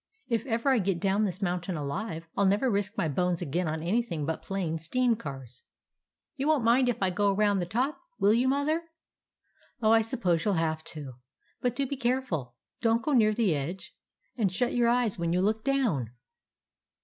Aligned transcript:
If 0.29 0.47
ever 0.47 0.71
I 0.71 0.79
get 0.79 0.99
down 0.99 1.25
this 1.25 1.43
mountain 1.43 1.75
alive, 1.75 2.27
I 2.35 2.41
'll 2.41 2.47
never 2.47 2.71
risk 2.71 2.97
my 2.97 3.07
bones 3.07 3.39
again 3.39 3.67
on 3.67 3.83
anything 3.83 4.25
but 4.25 4.41
plain 4.41 4.79
steam 4.79 5.15
cars." 5.15 5.61
"You 6.37 6.47
won't 6.47 6.63
mind 6.63 6.89
if 6.89 7.03
I 7.03 7.11
go 7.11 7.31
around 7.31 7.59
the 7.59 7.67
top, 7.67 8.01
will 8.17 8.33
you. 8.33 8.47
Mother?" 8.47 8.81
"Oh, 9.79 9.91
I 9.91 10.01
suppose 10.01 10.43
you 10.43 10.49
'll 10.49 10.53
have 10.55 10.83
to. 10.85 11.17
But 11.61 11.75
do 11.75 11.85
be 11.85 11.97
careful! 11.97 12.55
Don't 12.81 13.03
go 13.03 13.13
near 13.13 13.31
the 13.35 13.53
edge, 13.55 13.95
and 14.35 14.51
shut 14.51 14.73
your 14.73 14.89
eyes 14.89 15.19
when 15.19 15.33
you 15.33 15.39
look 15.39 15.63
down 15.63 16.09